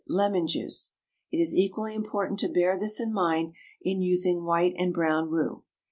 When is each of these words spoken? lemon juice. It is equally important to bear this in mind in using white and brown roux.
lemon 0.07 0.47
juice. 0.47 0.93
It 1.31 1.37
is 1.37 1.53
equally 1.53 1.93
important 1.93 2.39
to 2.39 2.47
bear 2.49 2.75
this 2.75 2.99
in 2.99 3.13
mind 3.13 3.53
in 3.83 4.01
using 4.01 4.43
white 4.45 4.73
and 4.79 4.91
brown 4.91 5.29
roux. 5.29 5.61